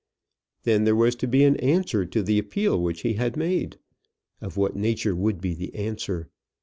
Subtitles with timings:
[0.63, 3.77] Then there was to be an answer to the appeal which he had made.
[4.41, 6.27] Of what nature would be the answer?